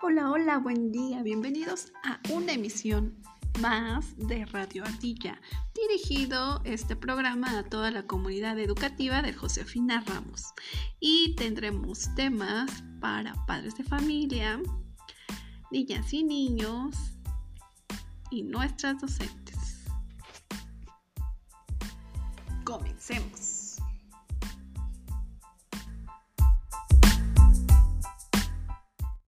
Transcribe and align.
Hola, 0.00 0.30
hola, 0.30 0.58
buen 0.58 0.92
día. 0.92 1.24
Bienvenidos 1.24 1.92
a 2.04 2.20
una 2.32 2.52
emisión 2.52 3.20
más 3.60 4.16
de 4.16 4.44
Radio 4.46 4.84
Ardilla, 4.84 5.40
dirigido 5.74 6.60
este 6.62 6.94
programa 6.94 7.58
a 7.58 7.64
toda 7.64 7.90
la 7.90 8.06
comunidad 8.06 8.60
educativa 8.60 9.22
de 9.22 9.32
Josefina 9.32 10.04
Ramos. 10.06 10.54
Y 11.00 11.34
tendremos 11.34 12.14
temas 12.14 12.70
para 13.00 13.34
padres 13.46 13.76
de 13.76 13.82
familia, 13.82 14.60
niñas 15.72 16.12
y 16.12 16.22
niños 16.22 16.94
y 18.30 18.44
nuestras 18.44 19.00
docentes. 19.00 19.84
Comencemos. 22.62 23.57